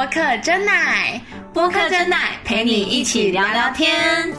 [0.00, 1.20] 播客真奶，
[1.52, 4.32] 播客真奶陪你一起聊聊天。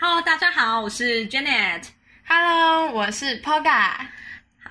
[0.00, 1.82] Hello，大家好，我是 Janet。
[2.26, 3.96] Hello，我是 Poga。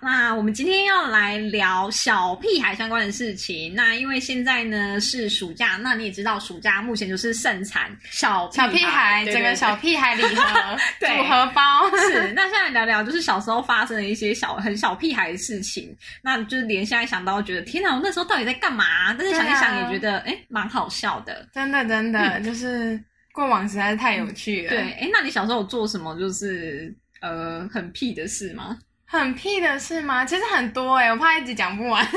[0.02, 3.74] 那我们今天要来聊小屁孩相关的事情。
[3.74, 19.14] 那因为现在呢是暑假，那你也知道，暑假目前就是盛产小小屁孩，对整个小屁孩礼盒对组合包是，那现在聊聊就是小时候发生的一些小很小屁孩的事情，那就是连现在想到觉得天哪，我那时候到底在干嘛？
[19.14, 21.48] 但是想一想也觉得哎蛮、好笑的。
[21.54, 23.02] 真的真的、就是
[23.32, 24.70] 过往实在是太有趣了。
[24.70, 28.78] 对，，哎，那你小时候有做什么就是呃很屁的事吗
[29.10, 30.26] 很屁的事吗？
[30.26, 32.06] 其实很多哎、我怕一直讲不完。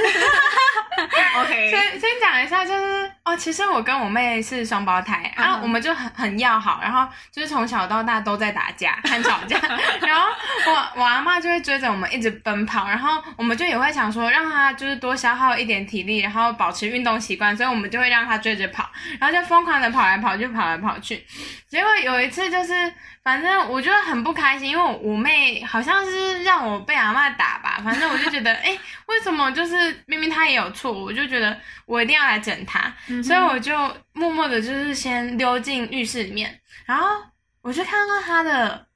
[1.36, 9.56] OK， 先先讲一下，就是哦，其实我跟我妹是双胞胎、然后我们就很很要好，然后就是从小到大都在打架 和吵架，
[10.00, 10.28] 然后
[10.66, 21.24] 我我阿妈就会追着我们一直奔跑，然后我们就也会想说让她就是多消耗一点体力，然后保持运动习惯，所以我们就会让她追着跑，然后就疯狂的跑来跑去，跑来跑去。
[21.68, 22.92] 结果有一次就是，
[23.22, 31.54] 反正我就很不开心，因为我我妹好像是让我被阿妈打吧，反正我就觉得， 哎、为什么就是明明她也有错，我就觉得
[31.84, 33.76] 我一定要来整她，所以我就
[34.14, 37.22] 默默的就是先溜进浴室里面，然后
[37.60, 38.86] 我就看到她的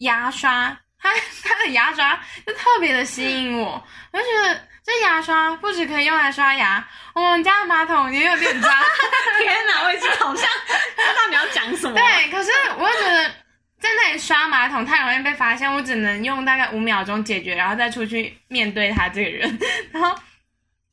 [0.00, 1.10] 牙刷，她
[1.42, 2.14] 她的牙刷
[2.46, 8.70] 就特别的吸引我，我就觉得这牙刷不止可以用来刷牙，我们家的马桶也有点脏。
[9.42, 11.94] 天哪，我已经好像知道你要讲什么。
[11.94, 13.34] 对，可是我就觉得
[13.80, 19.58] 在那里刷马桶太容易被发现，我只能用大概五秒钟解决，然后再出去面对他这个人，
[19.92, 20.16] 然后。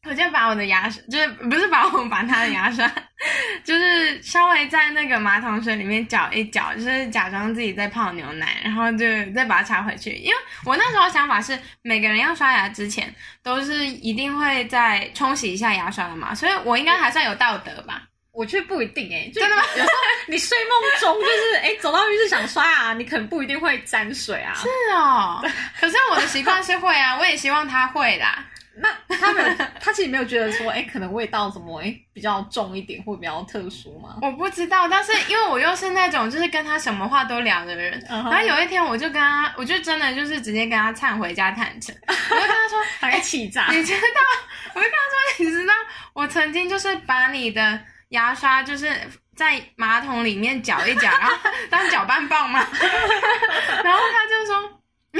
[0.04, 2.92] 我就把我的牙刷，就是不是把我把他的牙刷，
[3.64, 10.13] 就是稍微在那个马桶水里面搅一搅，就是假装自己在泡牛奶，然后就再把它插回去。
[10.13, 13.13] 因为我那时候想法是，每个人要刷牙之前
[13.44, 18.02] 都是一定会再冲洗一下牙刷的嘛，所以我应该还算有道德吧。
[18.41, 19.90] 我觉得不一定哎、就真的吗有时候
[20.25, 24.56] 你睡梦中就是哎、走到浴室想刷牙，你可能不一定会沾水啊。
[24.56, 25.46] 是哦，
[25.79, 28.44] 可是我的习惯是会啊，我也希望他会啦。
[28.74, 34.18] 那他们他其实没有觉得说，哎、可能味道怎么哎、比较重一点，或比较特殊吗？
[34.24, 43.68] 我不知道，但是因为我又是那种就是跟他什么话都聊的人，然后有一天我就跟他，我就真的就是直接跟他忏悔加坦诚， 我就跟他说，大概气炸。
[43.69, 44.00] 你知道，
[44.74, 44.97] 我就跟他
[45.38, 45.74] 说，你知道，
[46.13, 47.80] 我曾经就是把你的
[48.12, 48.90] 牙刷就是
[49.36, 51.34] 在马桶里面搅一搅，然后
[51.70, 52.60] 当搅拌棒嘛，
[53.84, 54.80] 然后他就说，
[55.14, 55.20] 哎、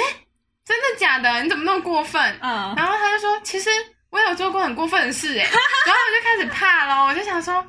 [0.66, 1.41] 真的假的？
[1.44, 2.22] 你怎么那么过分？
[2.41, 2.74] 嗯。
[2.78, 3.69] 然后他就说，其实
[4.09, 5.44] 我有做过很过分的事哎，
[5.85, 7.66] 然后我就开始怕咯，我就想说，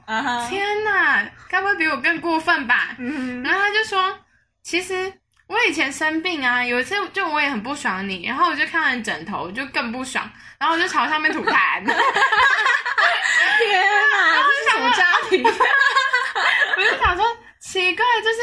[0.48, 2.94] 天哪，该不会比我更过分吧？
[2.98, 4.18] 嗯然后他就说，
[4.62, 5.12] 其实
[5.46, 10.28] 我以前生病啊，有一次就我也很不爽你，然后我就看完枕头，我就更不爽，
[10.58, 11.94] 然后我就朝上面吐痰，天
[14.10, 14.42] 哪，
[14.96, 15.44] 家庭？
[15.44, 17.24] 我就想说
[17.60, 18.36] 奇怪，就是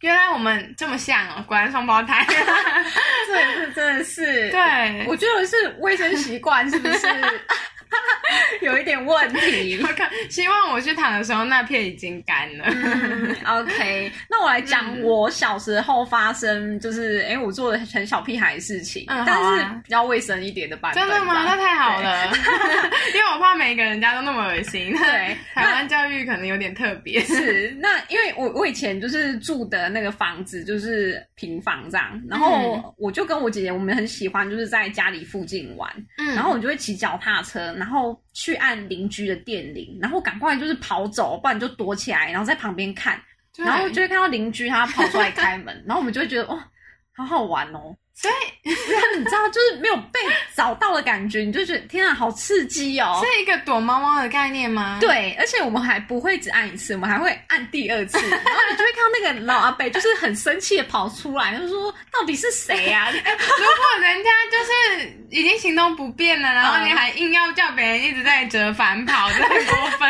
[0.00, 2.26] 原来我们这么像哦，果然双胞胎。
[2.28, 7.06] 这是真的是，对，我觉得是卫生习惯是不是
[8.60, 9.86] 有一点问题我？
[9.94, 12.64] 看，希望我去躺的时候那片已经干了。
[12.68, 21.02] 嗯，OK，那我来讲我小时候发生，就是哎、诶我做的很小屁孩的事情，嗯但是好啊比较卫生一点的版本。
[21.02, 21.42] 真的吗？
[21.46, 22.00] 那太好。
[22.00, 22.26] 了，
[23.14, 24.92] 因为我怕每个人家都那么恶心。
[24.92, 27.20] 对 台湾教育可能有点特别。
[27.20, 43.20] 是，那因为我我以前就是住的那个房子就是平房这样，然后我就跟我姐姐，我们很喜欢就是在家里附近玩，嗯然后我就会骑脚踏车，然后去按邻居的电铃，然后赶快就是跑走，不然就躲起来，然后在旁边看，
[43.56, 46.68] 然后就会看到邻居他跑出来开门，然后我们就会觉得哇，
[47.14, 47.96] 好好玩哦。
[48.18, 50.18] 所以然后你知道，就是没有被
[50.54, 53.22] 找到的感觉，你就觉得天啊，好刺激哦。
[53.22, 63.10] 是一个躲猫猫的概念吗？，对，而且我们还不会只按一次，我们还会按第二次， 然后你就会看到那个老阿伯就是很生气的跑出来，就说到底是谁呀、啊？
[63.12, 67.65] 如果人家就是已经行动不便了，然后嗯你还硬要叫别
[67.96, 70.08] 人一直在折返跑，这很过分。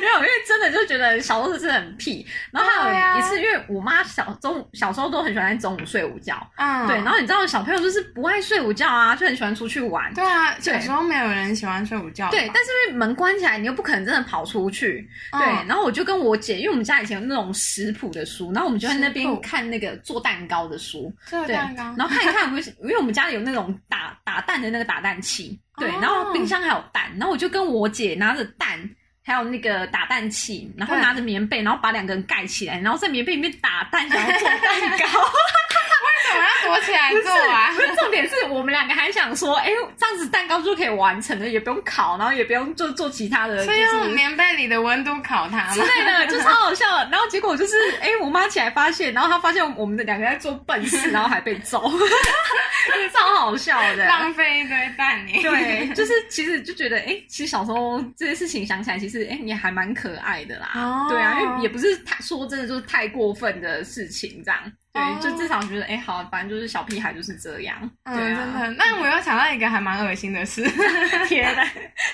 [0.00, 2.26] 没有，因为真的就觉得小时候真的很屁。
[2.50, 10.12] 然后还有一次，因为我妈小中午小时候都很喜欢在中午睡午觉，嗯，对，然后你知道小朋友就是不爱睡午觉啊，就很喜欢出去玩。
[10.14, 12.30] 对啊，对小时候没有人喜欢睡午觉吧。
[12.30, 15.08] 对，但是因为门关起来，你又不可能真的跑出去。
[15.32, 21.12] 嗯对，然后我就跟我姐，因为我们家以前有那种食谱的书，然后我们就在那食边看那个做蛋糕的书。
[21.30, 28.78] 对，这蛋糕然后看一看，我们因为我们家里有那种打打蛋的那个打蛋器，对，哦然后冰箱还有蛋，然后我就跟我姐拿着蛋。
[29.26, 35.06] 还有那个打蛋器，然后拿着棉被，然后把两个人盖起来，然后在棉被里面打蛋，然后做蛋糕。
[36.24, 37.70] 为什什么要躲起来做啊？
[37.98, 46.86] 重点是我们两个还想说，哎，这样子蛋糕就可以完成了，也不用烤，然后也不用做做其他的，是用棉被里的温度烤它之类的，就超好笑。
[47.10, 51.80] 然后结果就是，哎，我妈起来发现，然后她发现我们的两个在做笨事，然后还被揍，
[53.12, 55.32] 超好笑的，浪费一堆蛋呢。
[55.42, 60.70] 对，就是其实就觉得，哎，其实小时候这些事情想起来，其实哎也还蛮可爱的啦。
[60.74, 64.60] 哦，对啊，因为也不是太说真的，就是太过分的事情这样。
[64.94, 67.76] 对，就至少觉得，哎，好，反正就是小屁孩就是这样。
[68.04, 68.70] 嗯，真的。
[68.78, 70.62] 那我又想到一个还蛮恶心的事，
[71.26, 71.64] 天哪，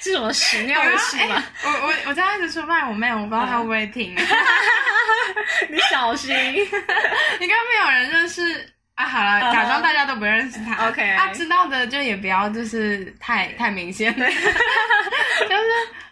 [0.00, 1.44] 是什么屎尿的事吗？
[1.62, 4.16] 我我我在一直出卖我妹，我不知道她会不会听。
[5.68, 6.34] 你小心，
[7.38, 8.42] 应该没有人认识
[8.94, 9.04] 啊。
[9.04, 10.88] 好了，假装大家都不认识他。
[10.88, 14.10] OK，他知道的就也不要，就是太太明显。
[14.16, 15.64] 就是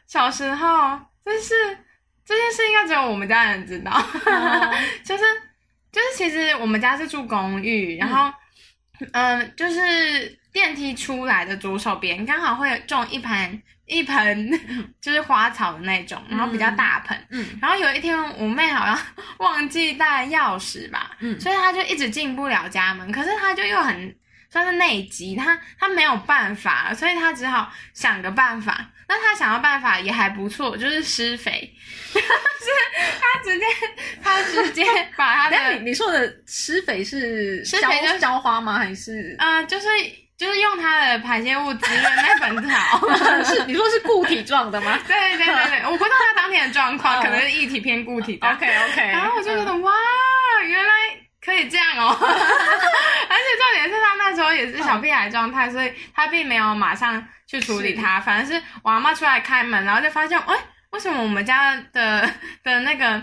[0.06, 1.54] 小时候，就是
[2.26, 4.04] 这件事应该只有我们家人知道，
[5.02, 5.24] 就是。
[5.98, 8.32] 就是其实我们家是住公寓，然后，
[9.12, 14.48] 嗯，就是电梯出来的左手边刚好会种一盆一盆
[15.00, 18.96] 就是花草的那种，然后比较大盆，嗯，然后有一天我妹好像
[19.38, 24.16] 忘记带钥匙吧，嗯，所以她就一直进不了家门，可是她就又很
[24.50, 28.88] 算是内急，她她没有办法，所以她只好想个办法。
[29.08, 31.72] 那他想要办法也还不错， 就是施肥，
[32.12, 32.20] 是
[33.20, 33.64] 他直接
[34.22, 34.84] 他直接
[35.16, 38.78] 把他的 你你说的施肥是施肥就是浇花吗？
[38.78, 39.86] 还是啊，就是
[40.36, 43.00] 就是用它的排泄物滋润那本草，
[43.44, 44.98] 是你说是固体状的吗？
[45.08, 48.46] 对对对对，我不知道他当天的状况，可能是液体偏固体的。
[48.48, 49.92] OK OK，然后我就觉得哇，
[50.64, 50.92] 原来
[51.48, 57.26] 可以这样哦， 而且重点是他那时候也是小屁孩状态，所以他并没有马上。
[57.50, 60.54] 去处理它，反而是我阿妈出来开门，然后就发现，哎，
[60.90, 62.30] 为什么我们家的
[62.62, 63.18] 的那个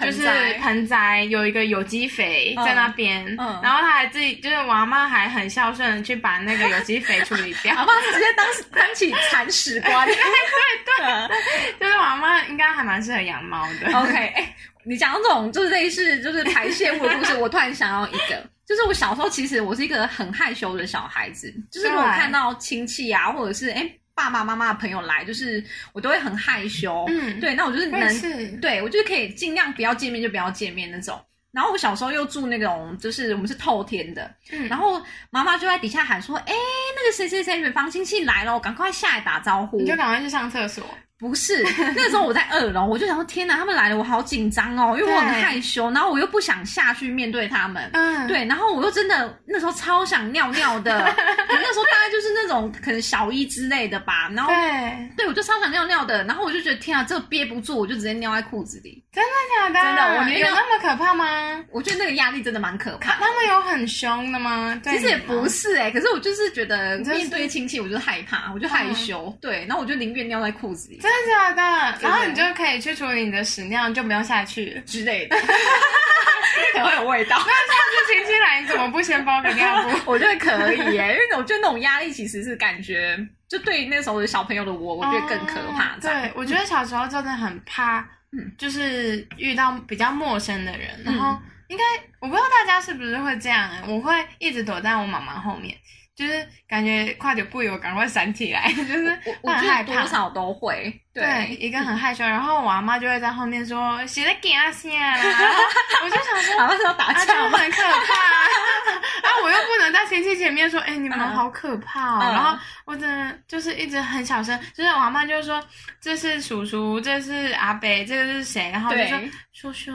[0.00, 1.24] 就是盆栽。
[1.24, 13.98] 有一个有机肥在那边，然后他还自己就是我阿妈还很孝顺的去把那个有机肥处理掉， 阿妈直接当当起铲屎官， 对对对，就是我阿妈应该还蛮适合养猫的。
[13.98, 14.54] OK，哎，
[14.86, 18.42] 你讲那种就是类似就是排泄物的故事，我突然想到一个。
[18.66, 21.54] 就是我小时候，其实我是一个很害羞的小孩子。
[21.70, 25.62] 就是我看到亲戚啊，或者是哎爸爸妈妈的朋友来，就是
[25.92, 27.04] 我都会很害羞。
[27.08, 31.16] 嗯，对，那我就是能，对我就是可以尽量不要见面就不要见面那种。
[31.52, 35.00] 然后我小时候又住那种，就是我们是透天的，嗯，然后
[35.30, 36.52] 妈妈就在底下喊说：“哎，
[36.96, 40.84] 那个谁谁谁远房亲戚来了，我赶快下来打招呼。”你就赶快去上厕所。
[41.18, 41.62] 不是，
[41.94, 50.92] 那时候我在二楼，我就想说天哪，他们来了，我好紧张哦，因为我很害羞，然后我又不想下去面对他们，嗯，对，然后我又真的那时候超想尿尿的，
[51.48, 59.86] 那时候大概就是那种可能小一之类的吧，然后对，对我就超想尿尿的，然后我就觉得天啊，这憋不住，我就直接尿在裤子里，真的假的？
[59.86, 61.64] 真的，我有那么可怕吗？
[61.72, 63.12] 我觉得那个压力真的蛮可怕。
[63.12, 64.78] 他们有很凶的吗？
[64.84, 71.98] 其实也不是哎，可是我就是觉得面对亲戚，我就害怕，我就害羞，对，然后我就宁愿尿在裤子里，真的假的？
[72.00, 75.36] 然后你就可以去处理你的屎尿，就不用下去之类的，
[76.72, 77.36] 可能会有味道。
[77.38, 79.90] 那下次亲戚来，你怎么不先包个尿布？
[80.10, 83.16] 我觉得可以耶，因为我觉得那种压力其实是感觉，
[83.48, 85.96] 就对那时候的小朋友的我，我觉得更可怕。
[86.00, 88.00] 对，我觉得小时候真的很怕，
[88.32, 91.38] 嗯，就是遇到比较陌生的人，然后
[91.68, 91.84] 应该
[92.20, 95.76] 我不知道大家是不是会这样，我会一直躲在我妈妈后面。
[96.16, 105.14] 就是感觉快点不我赶快闪起来， 就是我很害怕，多少都会对一个很害羞，然后我阿妈就会在后面说谁在给阿先啊，
[106.02, 107.58] 我就想说阿妈是要打架吗？
[107.58, 115.62] 很可怕，啊我又不能在亲戚前面说，哎你们好可怕哦，然后我真的就是一直很小声，就是我阿妈就说
[116.00, 118.70] 这是叔叔，这是阿伯，这个是谁？
[118.72, 119.20] 然后就说
[119.52, 119.92] 叔叔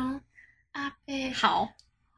[0.73, 1.33] 阿伯。
[1.33, 1.67] 好。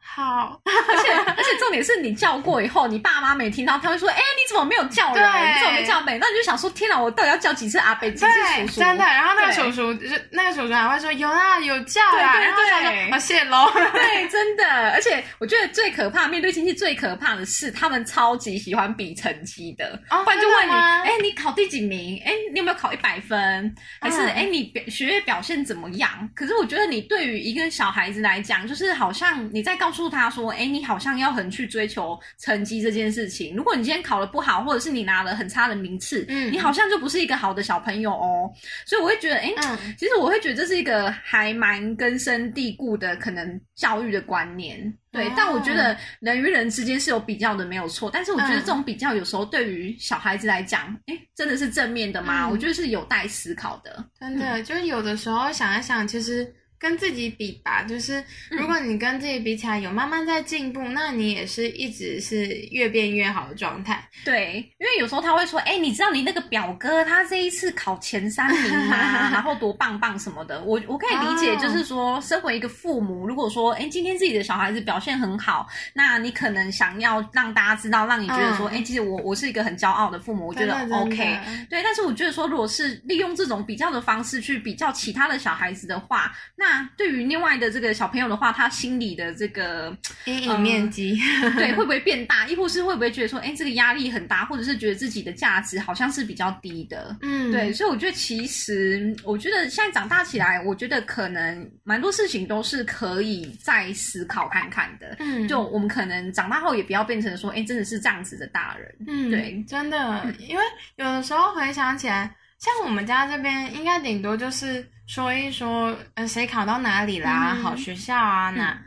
[0.05, 5.23] 好， 而且而且重点是你叫过以后，你爸妈没听到，他会说：“哎，你怎么没有叫人？
[5.23, 9.03] 你怎么没叫北？”那你就想说：“天哪，我到底要叫几次阿北，几次叔叔？”真的。
[9.03, 13.71] 然后那个叔叔，就是那个叔叔还会说：“有啦，有叫啦。”然后他说：“好谢喽。
[13.93, 14.91] ”对，真的。
[14.91, 19.99] 而且我觉得最可怕，面对亲戚最可怕的是，他们超级喜欢比成绩的。
[20.09, 20.71] 不然就问你
[21.05, 22.21] ：“哎，你考第几名？
[22.25, 23.73] 哎，你有没有考一百分？
[23.99, 30.09] 还是哎，你表学业表现怎么样？”可是我觉得，你对于一个小孩子来讲，就是好像你在告诉。
[30.09, 33.55] 他说：“哎，你好像要很去追求成绩这件事情。
[33.55, 38.51] 如果你今天考的不好，或者是你拿了很差的名次，嗯，你好像就不是一个好的小朋友哦。
[38.85, 39.53] 所以我会觉得，哎，
[39.97, 44.93] 其实我会觉得这是一个还蛮根深蒂固的可能教育的观念。
[45.11, 48.09] 对，但我觉得人与人之间是有比较的，没有错。
[48.11, 52.49] 但是我觉得这种比较有时候对于小孩子来讲，哎，真的是正面的吗？
[52.49, 54.03] 我觉得是有待思考的。
[54.19, 56.51] 真的，就是有的时候想一想，其实。”
[56.83, 64.05] 跟自己比吧，就是如果你跟自己比起来有慢慢在进步，那你也是一直是越变越好的状态。
[64.25, 68.97] 对，因为有时候他会说，哎，你知道你那个表哥他这一次考前三名吗？
[69.31, 70.61] 然后多棒棒什么的。
[70.63, 81.39] 我我可以理解，就是说，身为一个父母，如果说，哎，今天自己的小孩子表现很好，那你可能想要让大家知道，让你觉得说，哎，其实我我是一个很骄傲的父母，我觉得 OK。
[81.69, 91.17] 对，但是我觉得说，如果是利用这种比较的方式去比较其他的小孩子的话，那对于另外的这个小朋友的话，他心里的这个阴影面积，
[91.57, 92.47] 对，会不会变大？
[92.47, 97.15] 亦或是会不会觉得说，哎，这个压力很大，或者是觉得自己的价值好像是比较低的？
[97.21, 105.17] 嗯，对，所以我觉得其实，我觉得现在长大起来，我觉得可能蛮多事情都是可以再思考看看的。
[105.19, 108.95] 嗯，就我们可能长大后也不要变成说，哎，真的是这样子的大人。
[109.07, 110.63] 嗯，对，真的，因为
[110.95, 114.89] 有的时候回想起来，像我们家这边，应该顶多就是。
[115.05, 117.53] 说一说，呃，谁考到哪里啦？
[117.61, 118.81] 好学校啊，哪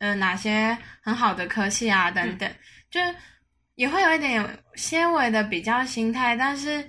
[0.00, 2.48] 呃哪些很好的科系啊，等等，
[2.90, 3.00] 就
[3.74, 6.86] 也会有一点纤维的比较心态，但是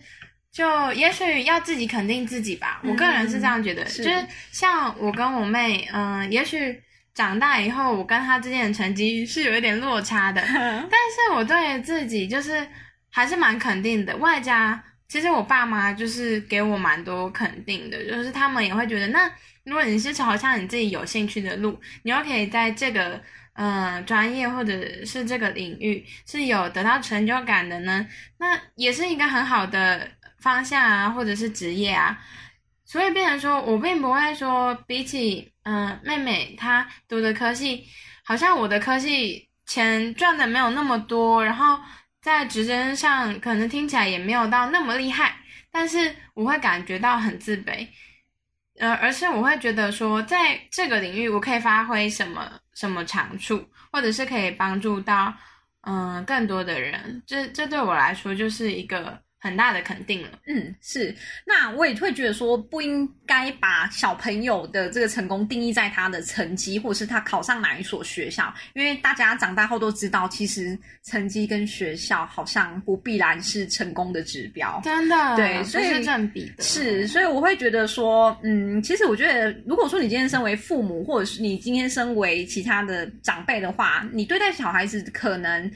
[0.52, 2.82] 就也许要自己肯定自己吧。
[2.84, 6.78] 我个人是这样觉得，就是像我跟我妹，嗯，也许
[7.14, 12.68] 长大以后，我跟她之间的成绩是有一点落差的， 但是我对自己就是
[13.10, 14.84] 还是蛮肯定的，外加。
[15.14, 19.32] 其实我爸妈就是给我蛮多肯定的，就是他们也会觉得，那
[19.64, 23.22] 如果你是朝向你自己有兴趣的路，你又可以在这个
[23.54, 28.04] 嗯专业或者是这个领域是有得到成就感的呢，
[28.40, 32.18] 那也是一个很好的方向啊，或者是职业啊。
[32.84, 37.86] 所以变成说我并不会说比起嗯妹妹她读的科系，
[38.26, 41.78] 好像我的科系钱赚的没有那么多，然后。
[42.24, 45.36] 在职称上可能听起来也没有到那么厉害，
[45.70, 47.88] 但是我会感觉到很自卑，
[48.80, 55.34] 呃，而是我会觉得说，在这个领域我可以发挥什么什么长处，或者是可以帮助到
[55.82, 59.22] 嗯更多的人，这这对我来说就是一个。
[59.44, 61.14] 很大的肯定了，嗯，是。
[61.46, 76.64] 那我也会觉得说，不应该把小朋友的这个成功定义在他的成绩，或者是他考上哪一所学校，因为大家长大后都知道，其实成绩跟学校好像不必然是成功的指标，真的，对，所以是正比的。
[76.64, 85.70] 是，所以我会觉得说，嗯，其实我觉得，如果说你今天身为父母，或者是你今天身为其他的长辈的话，你对待小孩子可能。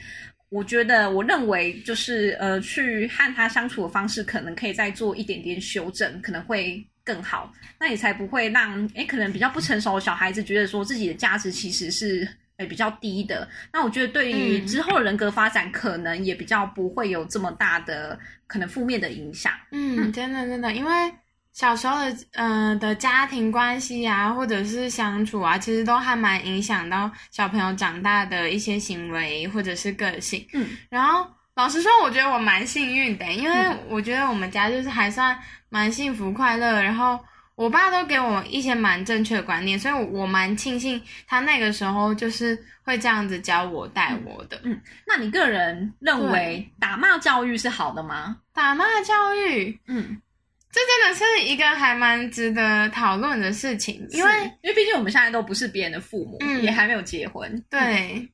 [0.50, 7.52] 我觉得，我认为就是呃，去和他相处的方式，可能可以再做一点点修正，可能会更好。
[7.78, 12.26] 那你才不会让诶，可能比较不成熟的小孩子觉得说自己的价值其实是
[12.56, 13.48] 诶比较低的。
[13.72, 19.52] 那我觉得对于之后人格发展，可能也比较不会有这么大的可能负面的影响。
[19.70, 21.12] 嗯，真的真的，因为。
[21.58, 30.46] 小时候的嗯的家庭关系啊，或者是相处啊，其实都还蛮影响到小朋友长大的一些行为或者是个性。
[30.52, 35.36] 嗯，然后老实说，我觉得我蛮幸运的，因为我觉得我们家就是还算
[35.68, 36.80] 蛮幸福快乐。
[36.80, 37.18] 然后
[37.56, 44.60] 我爸都给我一些蛮正确的观念，所以我蛮庆幸他那个时候就是会这样子教我带我的。
[44.62, 48.36] 嗯，那你个人认为打骂教育是好的吗？
[48.54, 50.22] 打骂教育，嗯。
[50.70, 57.64] 这真的是一个还蛮值得讨论的事情，因为因为毕竟我们现在都不是别人的父母，也还没有结婚。
[57.70, 58.28] 对，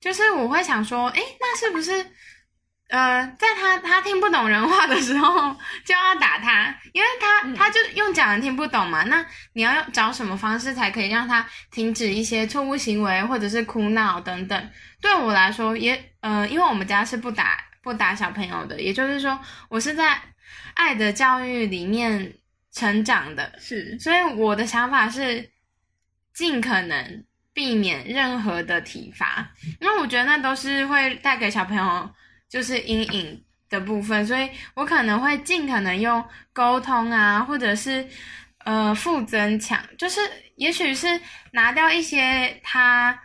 [0.00, 1.92] 就是我会想说，哎，那是不是
[2.88, 5.54] 呃，在他他听不懂人话的时候
[5.84, 9.02] 就要打他，因为他他就用讲的听不懂嘛。
[9.04, 14.70] 那你要用找什么方式才可以让他停止一些错误行为，或者是哭闹等等？
[15.02, 20.18] 对我来说，也呃，因为我们家是不打不打小朋友的，也就是说，我是在。
[20.76, 22.32] 爱的教育里面
[22.72, 23.52] 成长的。
[23.58, 25.50] 是，所以我的想法是
[26.32, 32.10] 尽可能避免任何的体罚，因为我觉得那都是会带给小朋友
[32.48, 38.06] 就是阴影的部分，所以我可能会尽可能用沟通啊，或者是
[38.64, 40.20] 呃负增强，就是
[40.54, 43.18] 也许是拿掉一些他。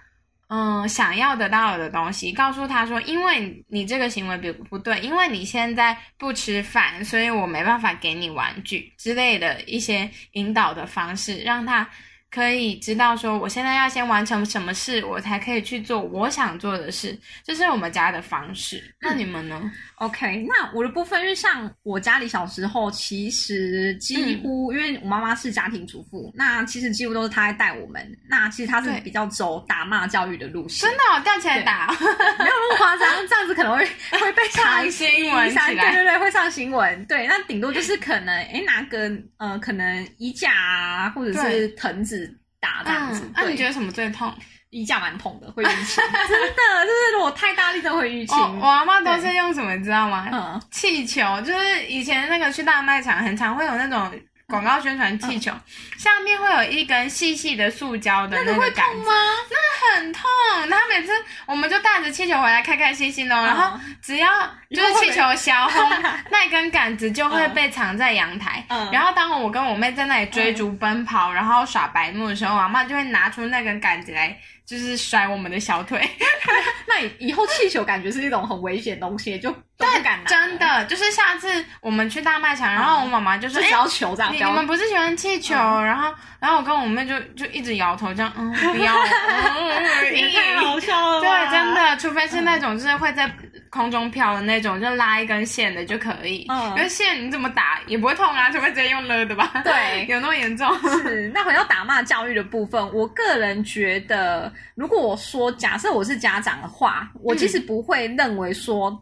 [0.53, 11.87] 嗯，想要得到的东西，告诉他说，因为你这个行为不不对，因为你现在不吃饭，所以我没办法给你玩具之类的一些引导的方式，让他。
[12.33, 18.81] 可以知道说，我现在要先完成什么事，我才可以去做我想做的事，这是我们家的方式。
[19.01, 28.01] 那你们呢？OK，那我的部分，因为像我家里小时候，其实几乎，因为我妈妈是家庭主妇，那其实几乎都是她在带我们。
[28.29, 33.85] 那其实她是比较走打骂教育的路线，真的吊起来打，没有那么夸张， 这样子可能会
[34.17, 37.05] 会被 上新闻起来，对对对，会上新闻。
[37.07, 42.20] 对，那顶多就是可能，哎，拿个呃，可能衣架啊，或者是藤子。
[42.61, 43.29] 大这样子。
[43.35, 44.33] 那你觉得什么最痛？
[44.69, 48.37] 衣架蛮痛的，会淤青， 真的，就是我太大力都会淤青。
[48.57, 50.29] 我阿妈都是用什么，你知道吗？
[50.31, 54.09] 嗯，气球，就是以前那个去大卖场，很常会有那种
[54.51, 55.49] 广告宣传气球，
[55.97, 59.09] 下面会有一根细细的塑胶的那个杆子，
[59.49, 60.29] 那很痛。
[60.69, 61.11] 然后每次
[61.45, 64.29] 我们就带着气球回来，开开心心的，然后只要
[64.69, 65.89] 就是气球消轰，
[66.29, 68.63] 那根杆子就会被藏在阳台。
[68.91, 74.37] 然后当我跟我妹在那里追逐奔跑，然后耍白目的时候，阿妈就会拿出那根杆子来。
[74.71, 75.99] 就是甩我们的小腿，
[76.87, 80.29] 那以后气球感觉是一种很危险东西，就都不敢拿。
[80.29, 85.53] 真的，就是下次我们去大卖场，然后我妈妈就说：“只要求这样。”你们不是喜欢气球？
[85.55, 86.09] 然后，
[86.39, 91.19] 然后我跟我妹就就一直摇头，这样嗯，不要，太好笑了。
[91.19, 93.29] 对，真的，除非是那种就是会在。
[93.71, 96.45] 空中飘的那种，就拉一根线的就可以。
[96.49, 99.61] 嗯，因为线你怎么打也不会痛啊，除非直接用勒的吧？
[99.63, 100.69] 对， 有那么严重？
[101.01, 101.31] 是。
[101.33, 109.01] 那回到打骂教育的部分，我个人觉得，如果我说假设我是家长的话，我其实不会认为说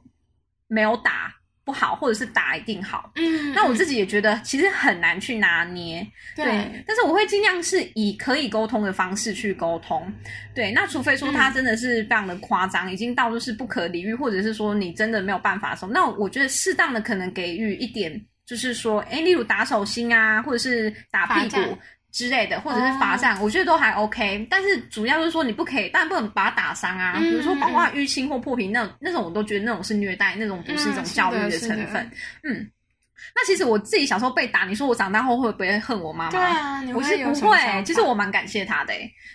[0.68, 1.34] 没有打。
[1.70, 3.12] 不好，或者是打一定好。
[3.14, 6.04] 嗯，那我自己也觉得其实很难去拿捏。
[6.36, 6.46] 对，
[6.88, 10.12] 但是我会尽量是以可以沟通的方式去沟通。
[10.56, 21.78] 对，那除非说他真的是非常的夸张，已经到就是不可理喻，或者是说你真的没有办法的时候，那我觉得适当的可能给予一点，就是说，哎，例如打手心啊，或者是打屁股。
[22.12, 24.48] 之类的，或者是罚站，我觉得都还 OK。
[24.50, 27.18] 但是主要就是说，你不可以，但不能把他打伤啊。
[27.20, 32.10] 比如说，包括淤青或破皮那那种，我都觉得那种是虐待，那种不是一种教育的成分。
[32.44, 32.68] 嗯，
[33.36, 36.32] 那其实我自己小时候被打，你说我长大后会不会恨我妈妈？
[36.32, 37.84] 对啊，我是不会。
[37.86, 38.94] 其实我蛮感谢她的，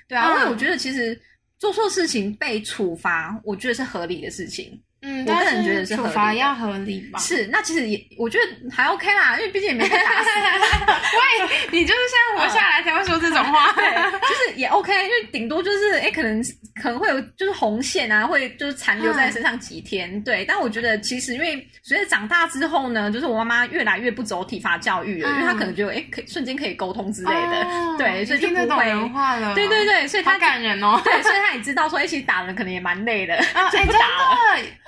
[0.09, 1.19] 对啊，因为我觉得其实
[1.59, 4.81] 做错事情被处罚，我觉得是合理的事情。
[5.05, 7.19] 嗯，我个人觉得是处罚要合理吧。
[7.19, 10.31] 是，那其实也我觉得还 OK 啦，因为毕竟也没被打死。
[11.15, 13.85] 喂，你就是现在活下来才会说这种话，对，
[14.21, 16.43] 就是也 OK，因为顶多就是哎，可能
[16.83, 20.23] 可能会有就是红线啊，会就是残留在身上几天。
[20.23, 27.67] 对，但我觉得其实因为随着长大之后呢，就是我妈妈越来越不走体罚教育了，因为她可能觉得哎，可瞬间可以沟通之类的，
[27.99, 29.55] 对，所以就不会人话了。
[29.55, 31.01] 对对对，所以她感人哦。
[31.05, 33.37] 对，所以她也知道说，哎，其实打人可能也蛮累的，
[33.71, 34.39] 就不打了。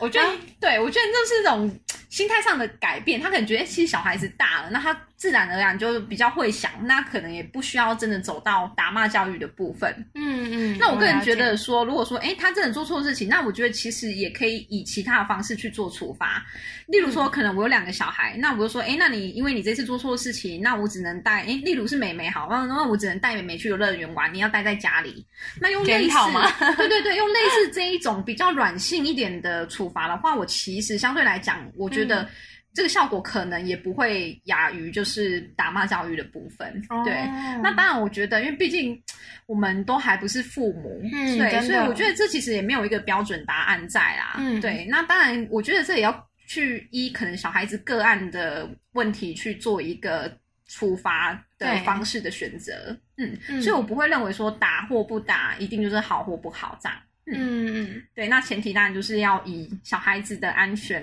[0.07, 3.21] 我觉得，对我觉得这是一种心态上的改变。
[3.21, 9.91] 他可能觉得，其实小孩子大了，那他自然而然就比较会想，那可能也不需要真的走到打骂教育的部分。
[10.15, 10.77] 嗯嗯。
[10.79, 16.45] 那我个人觉得说，如果说，哎，他真的做错事情，那我觉得其实也可以以其他的方式去做处罚。
[16.87, 25.27] 例如说，可能我有两个小孩，那我就说，哎，那你因为你这次做错事情，那我只能带，哎，例如是美美好，那那我只能带美美去游乐园玩，你要待在家里。
[25.61, 26.17] 那用类似，
[26.77, 32.29] 对对对，用类似这一种比较软性一点的处罚的话，我其实相对来讲，我觉得
[32.77, 36.81] 这个效果可能也不会亚于就是打骂教育的部分。
[37.05, 37.15] 对，
[37.63, 39.03] 那当然，我觉得，因为毕竟
[39.47, 44.37] 我们都还不是父母，嗯对，所以我觉得这其实也没有一个标准答案在啦。
[44.39, 46.25] 嗯对，那当然，我觉得这也要。
[46.49, 50.33] 去依可能小孩子个案的问题去做一个
[50.69, 61.03] 处罚的方式的选择，嗯，所以我不会认为说打或不打一定就是好或不好这样，嗯嗯，对，那前提当然就是要以小孩子的安全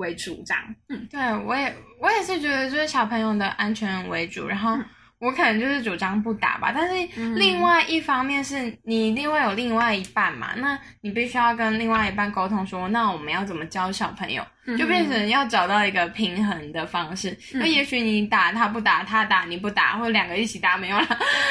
[0.00, 4.76] 为主这样，嗯，对我也我也是觉得就是小朋友的安全为主，然后。
[5.20, 14.42] 我可能就是主张不打吧，但是另外一方面是你一定会有另外一半嘛，那你必须要跟另外一半沟通说，那我们要怎么教小朋友，
[14.78, 17.36] 就变成要找到一个平衡的方式。
[17.52, 21.06] 那也许你打他不打，他打你不打，或者两个一起打没有了。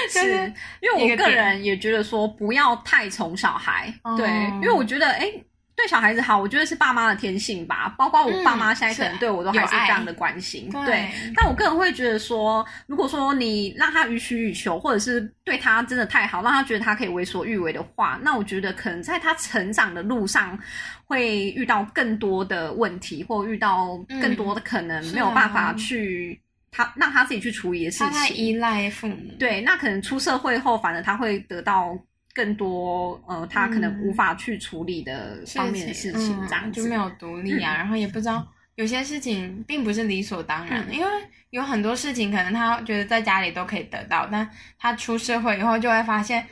[0.09, 0.51] 是。
[0.81, 5.31] 因为我个人也觉得说不要太宠小孩，对，因为我觉得哎。
[5.79, 7.95] 对小孩子好，我觉得是爸妈的天性吧。
[7.97, 10.69] 包括我爸妈现在可能对我都还是非常的关心。
[10.85, 20.59] 对，但我个人会觉得说，如果说你让他予取予求，或者是对他真的太好，让他觉得他可以为所欲为的话，那我觉得可能在他成长的路上
[21.05, 26.37] 会遇到更多的问题，或遇到更多的可能没有办法去
[26.71, 28.07] 他让他自己去处理的事情。
[28.07, 29.15] 他太依赖父母。
[29.39, 31.97] 对，那可能出社会后，反而他会得到。
[32.39, 41.11] 更多呃，他可能无法去处理的方面的事情，这样就没有独立啊，然后也不知道有些事情并不是理所当然，因为
[41.49, 46.47] 有很多事情可能他觉得在家里都可以得到，但他出社会以后就会发现，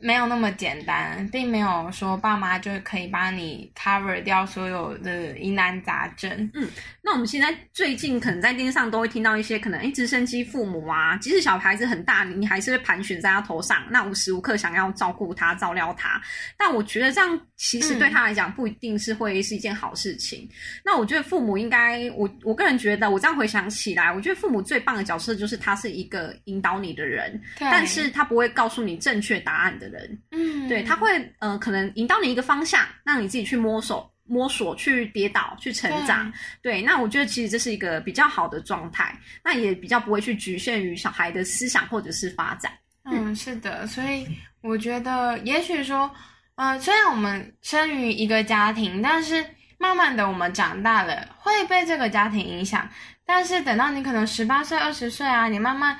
[0.00, 6.50] 没有那么简单，并没有说爸妈就可以帮你 cover 掉所有的疑难杂症。
[6.54, 6.66] 嗯，
[7.02, 16.18] 那我们现在最近可能在电视上都会听到一些可能，哎，直升机父母啊，即使小孩子很大，你还是会盘旋在他头上，那无时无刻想要照顾他、照料他。
[16.56, 20.48] 但我觉得这样其实对他来讲不一定是会是一件好事情。
[20.82, 29.89] 那我觉得父母应该，我我个人觉得，我这样回想起来，我觉得父母最棒的角色就是他是一个引导你的人，但是他不会告诉你正确答案的。
[29.90, 31.08] 人，嗯，对他会，
[31.40, 36.32] 呃，可能引导你一个方向，让你自己去摸索、摸索、去跌倒、去成长。
[36.62, 42.72] 对，那我觉得其实这是一个比较好的状态，那也比较不会去局限于小孩的思想或者是发展。
[43.04, 44.26] 嗯，是的，所以
[44.62, 46.10] 我觉得，也许说，
[46.54, 49.44] 呃，虽然我们生于一个家庭，但是
[49.78, 52.88] 慢慢的我们长大了，会被这个家庭影响。
[53.24, 55.98] 但是等到你可能十八岁、二十岁啊，你慢慢。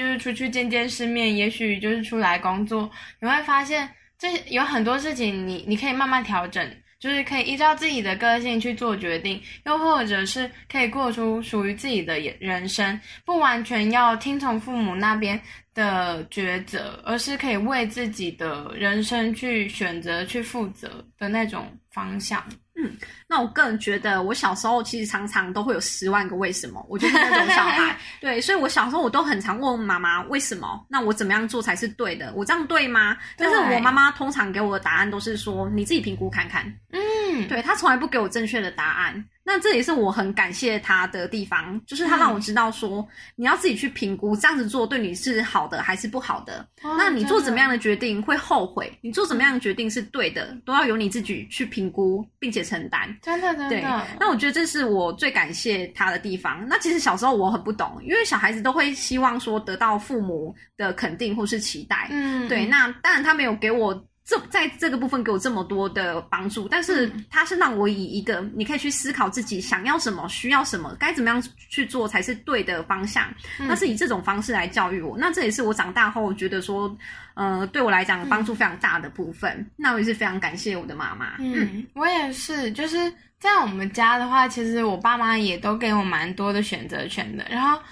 [0.00, 3.86] 就是出去见见世面，也许就是出来工作，你会发现
[4.18, 6.66] 这有很多事情，你你可以慢慢调整，
[6.98, 15.38] 就是可以依照自己的个性去做决定，又或者是可以过出属于自己的人生，不完全要听从父母那边
[15.74, 22.42] 的抉择，而是可以为自己的人生去选择、去负责的那种方向。
[22.82, 27.96] 嗯，那我个人觉得，我小时候其实常常都会有十万个为什么，我就是那种小孩。
[28.20, 32.32] 对，所以我小时候我都很常问妈妈为什么，那我怎么样做才是对的？
[32.34, 33.16] 我这样对吗？
[33.36, 36.64] 但是我妈妈通常给我的答案都是说你自己评估看看。
[36.92, 37.00] 嗯，
[37.48, 39.24] 对，他从来不给我正确的答案。
[39.42, 46.64] 那这也是我很感谢他的地方，就是他让我知道说，你要自己去评估这样子做对你是好的还是不好的。
[46.80, 48.96] 那你做怎么样的决定会后悔？
[49.00, 53.08] 你做怎么样的决定是对的，都要由你自己去评估并且承担。
[53.22, 53.68] 真的，真的。
[53.70, 53.82] 对。
[54.20, 56.64] 那我觉得这是我最感谢他的地方。
[56.68, 62.06] 那其实小时候我很不懂，因为小孩子都会希望说得到父母的肯定或是期待。
[62.10, 62.46] 嗯。
[62.46, 64.00] 对，那当然他没有给我。
[64.30, 73.26] 这在这个部分给我这么多的帮助，但是他是让我以一个你可以去思考自己想要什么、需要什么、该怎么样去做才是对的方向。
[73.58, 76.96] 那是以这种方式来教育我，那这也是我长大后觉得说，
[77.34, 79.68] 呃，对我来讲帮助非常大的部分。
[79.74, 81.34] 那我也是非常感谢我的妈妈。
[81.40, 87.44] 嗯，我也是，就是在我们家的话，其实我爸妈也都给我蛮多的选择权的。
[87.50, 87.82] 然后，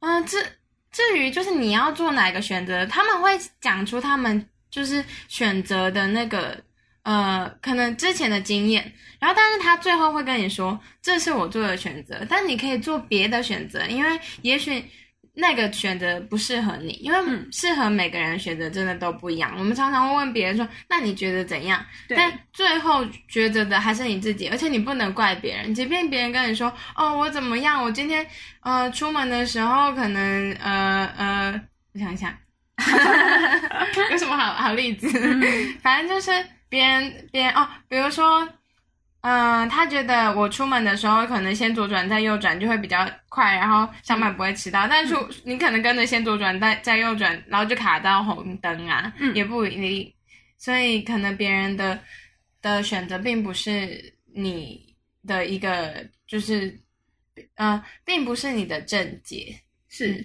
[0.00, 0.36] 嗯，至
[0.92, 4.46] 至于就是你要做哪个选择，他们会讲出他们。
[4.70, 6.56] 就是选择的那个，
[7.02, 14.84] 呃，可能之前的经验，然后但是他最后会跟你说，这是我做的选择，但你可以做别的选择，因为也许
[15.34, 17.18] 那个选择不适合你，因为
[17.52, 19.54] 适合每个人选择真的都不一样。
[19.56, 21.84] 我们常常会问别人说，那你觉得怎样？
[22.08, 27.82] 但最后抉择的还是你自己，而且你不能怪别人，即便别人跟你说，哦，我怎么样？
[27.82, 28.26] 我今天
[28.60, 31.60] 呃出门的时候可能呃呃，
[31.94, 32.36] 我想一想。
[34.10, 35.08] 有什么好好例子？
[35.82, 36.30] 反正就是
[36.68, 38.48] 别人别人哦，比如说，
[39.22, 44.86] 嗯，他觉得我出门的时候可能先左转再右转就会比较快，然后上班不会迟到。
[44.86, 45.14] 但是
[45.44, 50.14] 你可能跟着先左转再再右转，然后就卡到红灯啊，也不一定。
[50.56, 51.98] 所以可能别人的
[52.62, 54.94] 的选择并不是你
[55.26, 56.78] 的一个，就是
[57.56, 59.54] 嗯，并不是你的正解，
[59.88, 60.24] 是。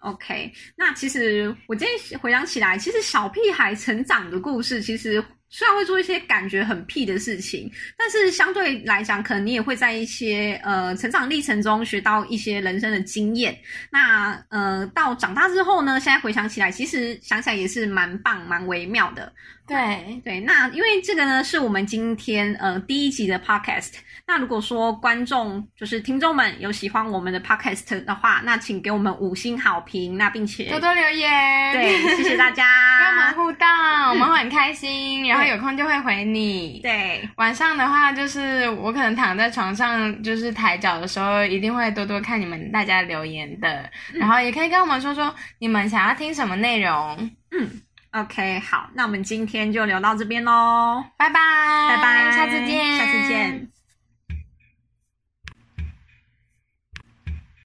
[0.00, 13.58] OK，那其实我今天回想起来，其实小屁孩成长的故事，其实虽然会做一些感觉很屁的事情，但是相对来讲，可能你也会在一些呃成长历程中学到一些人生的经验。
[13.90, 19.32] 那呃到长大之后呢，现在回想起来，其实想起来也是蛮棒、蛮微妙的。
[19.68, 20.20] 对。
[20.24, 23.92] 对，那因为这个呢，是我们今天呃第一集的 Podcast。
[24.26, 32.66] 那如果说观众就是听众们有喜欢我们的 podcast 的话，那请给我们五星好评，那并且多多留言，对，谢谢大家，
[33.00, 33.66] 跟我们互动，
[34.10, 36.80] 我们会很开心，然后有空就会回你。
[36.82, 47.30] 对，晚上的话就是我可能躺在床上，就是抬脚的时候，一定会多多看你们大家留言的，然后也可以跟我们说说你们想要听什么内容。
[47.50, 47.66] 嗯
[48.12, 51.40] ，OK，好，那我们今天就聊到这边喽，拜拜，
[51.88, 53.77] 拜拜，下次见，下次见。